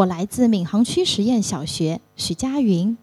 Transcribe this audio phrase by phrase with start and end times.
[0.00, 2.96] 我来自闵行区实验小学，许佳云。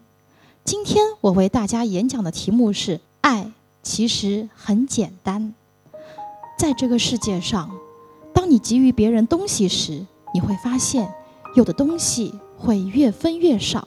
[0.64, 3.52] 今天我为大家演讲的题目是“爱
[3.84, 5.54] 其实很简单”。
[6.58, 7.70] 在这个世界上，
[8.34, 10.04] 当你给予别人东西时，
[10.34, 11.08] 你会发现，
[11.54, 13.86] 有的东西会越分越少，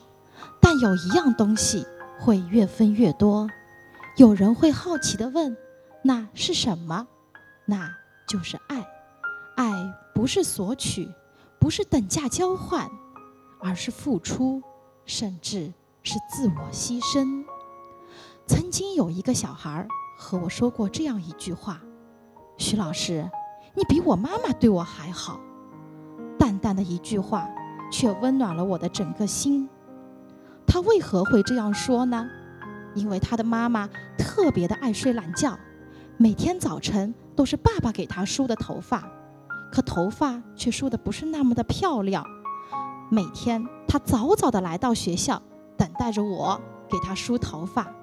[0.62, 1.86] 但有一样东西
[2.18, 3.50] 会越分越多。
[4.16, 5.58] 有人会好奇地问
[6.02, 7.06] ：“那是什么？”
[7.68, 7.94] 那
[8.26, 8.88] 就是爱。
[9.58, 9.74] 爱
[10.16, 11.10] 不是索取，
[11.60, 12.90] 不是等价交换，
[13.62, 14.62] 而是付出，
[15.06, 15.72] 甚至
[16.04, 17.44] 是自我牺牲。
[18.48, 21.82] 曾经有一个小孩和我说过这样一句话
[22.58, 23.30] ：“徐老师，
[23.76, 25.40] 你比我妈妈对我还好。”
[26.38, 27.48] 淡淡的一句话，
[27.92, 29.70] 却温暖了我的整个心。
[30.66, 32.28] 他为何会这样说呢？
[32.94, 35.58] 因为他的妈妈特别的爱睡懒觉，
[36.18, 39.10] 每天早晨都是爸爸给他梳的头发，
[39.72, 42.26] 可头发却梳的不是那么的漂亮。
[43.14, 45.42] 每天他早早的来到学校，
[45.78, 46.58] 等待着我
[46.88, 47.94] 给他梳头发。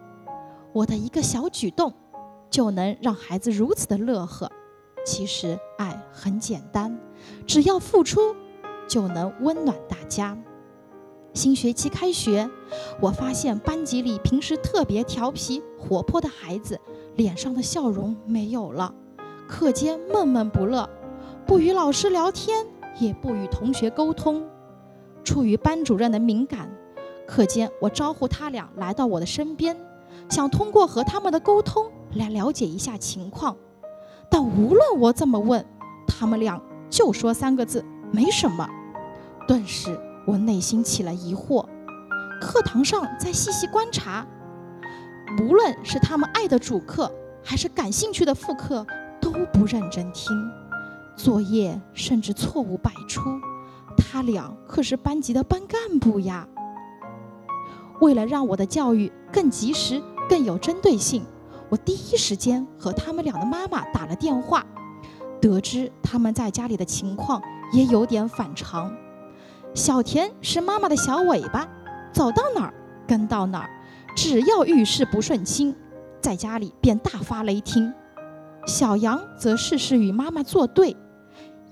[0.75, 1.95] 我的一个小举动，
[2.51, 4.53] 就能让孩子如此的乐呵。
[5.07, 7.01] 其实爱很简单，
[7.47, 8.21] 只要付出，
[8.87, 10.37] 就能温暖大家。
[11.33, 12.51] 新学期开学，
[13.01, 16.79] 我发现班级里平时特别调皮活泼的孩子，
[17.17, 18.95] 脸上的笑容没有了，
[19.49, 20.87] 课间闷闷不乐，
[21.47, 22.67] 不与老师聊天，
[23.01, 24.47] 也不与同学沟通。
[25.25, 26.71] 出于班主任的敏感，
[27.27, 29.77] 课间我招呼他俩来到我的身边，
[30.29, 33.57] 想通过和他们的沟通来了解一下情况。
[34.31, 35.65] 但无论我怎么问，
[36.07, 36.61] 他们俩
[36.91, 38.69] 就说三个字：没什么。
[39.47, 39.99] 顿时。
[40.27, 41.65] 我内心起了疑惑，
[42.39, 44.27] 课堂上再细细观察，
[45.41, 47.11] 无论是他们爱的主课，
[47.43, 48.87] 还是感兴趣的副课，
[49.23, 50.31] 都不认真听，
[51.17, 53.23] 作业甚至错误百出。
[54.11, 56.49] 他俩可是班级的班干部呀！
[58.01, 61.23] 为了让我的教育更及时、更有针对性，
[61.69, 64.65] 我第一时间和他们俩的妈妈打了电话，
[65.43, 68.91] 得知他们在家里的情况也有点反常。
[69.75, 71.69] 小田是妈妈的小尾巴，
[72.11, 72.73] 走到哪儿
[73.07, 73.71] 跟到哪儿，
[74.17, 75.77] 只要遇事不顺心，
[76.23, 77.93] 在家里便大发雷霆。
[78.67, 80.97] 小杨则事事与妈妈作对，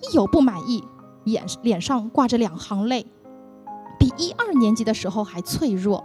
[0.03, 0.85] 一有不满意，
[1.27, 3.07] 眼脸上挂着两行泪，
[3.99, 6.05] 比一二年级的时候还脆弱。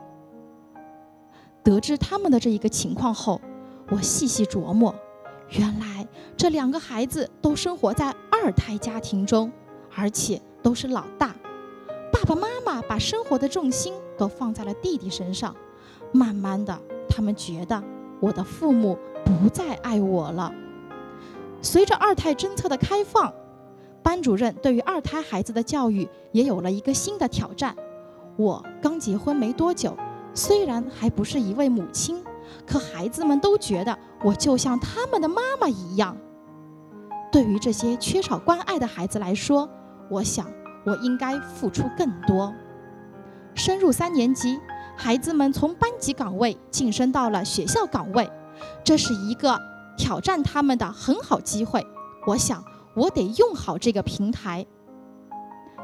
[1.64, 3.40] 得知他们的这一个情况后，
[3.90, 4.94] 我细细琢磨，
[5.50, 9.52] 原来这两个孩子都生活在二胎家庭中，
[9.96, 11.36] 而且都是老大。
[12.12, 15.56] 爸爸妈妈把生活的重心都放在了弟弟身上，
[16.12, 16.76] 慢慢的，
[17.08, 17.84] 他们觉得
[18.20, 20.52] 我的父母不再爱我了。
[21.62, 23.32] 随着二胎政策的开放，
[24.04, 27.76] 班主任对于二胎孩子的教育也有了一个新的挑战。
[28.38, 29.98] 我刚结婚没多久，
[30.34, 32.24] 虽然还不是一位母亲，
[32.66, 36.16] 可孩子们都觉得我就像他们的妈妈一样。
[37.32, 39.70] 对于这些缺少关爱的孩子来说，
[40.10, 40.46] 我想。
[40.84, 42.52] 我应该付出更多。
[43.54, 44.60] 升入三年级，
[44.98, 48.28] 孩子们从班级岗位晋升到了学校岗位，
[48.84, 49.60] 这是一个
[49.96, 51.86] 挑战他们的很好机会。
[52.26, 52.64] 我想，
[52.96, 54.66] 我得用好这个平台。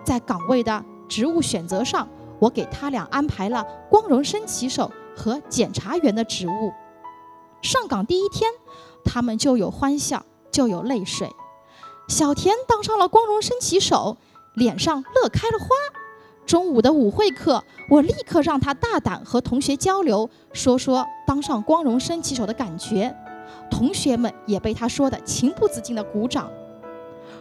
[0.03, 2.07] 在岗位的职务选择上，
[2.39, 6.71] 我给他俩安排了光荣升旗手和检查员的职务。
[7.61, 8.51] 上岗第一天，
[9.03, 11.29] 他们就有欢笑，就有泪水。
[12.07, 14.17] 小田当上了光荣升旗手。
[14.57, 15.67] 脸上乐开了花。
[16.47, 23.15] 中午的舞会课，我立刻让他大胆和同学交流，说说当上光荣升旗手的感觉。
[23.69, 26.49] 同学们也被他说的情不自禁的鼓掌。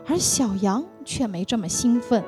[0.06, 2.24] 而小杨却没这么兴奋，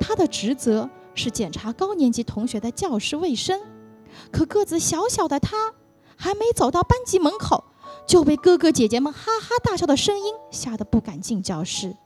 [0.00, 3.60] 他的职责是检查高年级同学的教室卫生。
[4.30, 5.74] 可个子小小的他，
[6.16, 7.64] 还没走到班级门口，
[8.06, 11.96] 就被哥哥姐姐们哈哈大笑的声音吓得不敢进教室。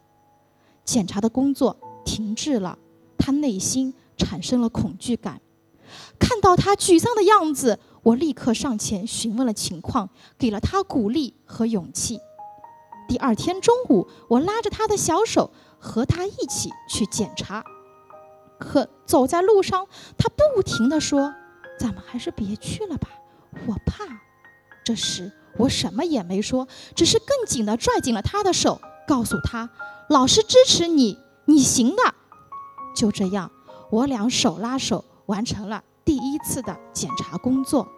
[0.84, 1.76] 检查的工作。
[2.04, 2.78] 停滞了，
[3.18, 5.42] 他内心产生了恐惧感。
[6.18, 12.18] 看到他沮丧的样子，我立刻上前询问了情况，给了他鼓励和勇气。
[13.08, 15.50] 第二天中午，我拉着他的小手，
[15.80, 17.64] 和他一起去检查。
[18.60, 19.86] 可走在路上，
[20.18, 21.34] 他不停地说
[21.80, 23.08] ：“咱们还是别去了吧，
[23.66, 24.04] 我怕。”
[24.84, 29.70] 这时我什么也没说，只是更紧地拽紧了他的手，告诉他
[30.08, 32.14] ：“老师支持你。”你行的，
[32.94, 33.50] 就这样，
[33.90, 37.88] 我俩手拉手完成了第一次的检查工作。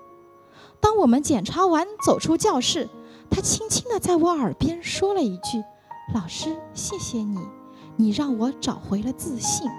[0.81, 2.89] 当我们检查完走出教室，
[3.31, 5.63] 他轻轻地在我耳边说了一句
[6.15, 7.39] ：“老师，谢谢你，
[7.97, 9.71] 你让我找回了自信。”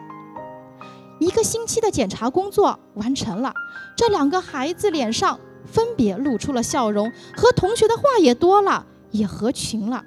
[1.20, 3.54] 一个星期的检查工作完成了，
[3.96, 10.04] 这两个孩子脸上分别露出了笑容，和同学的话也多了，也合群了。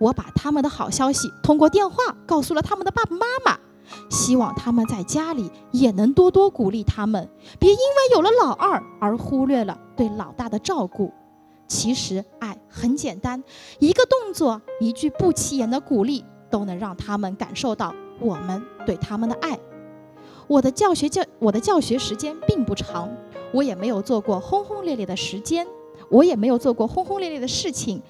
[0.00, 1.96] 我把他们的好消息通过电话
[2.26, 3.58] 告诉了他们的爸爸妈妈，
[4.10, 7.28] 希望他们在家里也能多多鼓励他们，
[7.60, 11.12] 别因为有了老二而忽略了对老大的照顾。
[11.68, 13.44] 其实爱很简单，
[13.78, 19.58] 一个动作，一句不起眼的鼓励，都能让他们感受到我们对他们的爱。
[20.46, 23.08] 我的教学教我的教学时间并不长，
[23.52, 25.66] 我也没有做过轰轰烈烈的时间，
[26.08, 28.02] 我也没有做过轰轰烈烈的事情。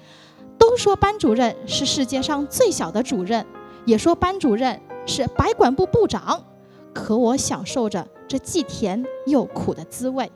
[0.57, 3.45] 都说班主任是世界上最小的主任，
[3.85, 6.45] 也说班主任是百管部部长，
[6.93, 10.31] 可我享受着这既甜又苦的滋味。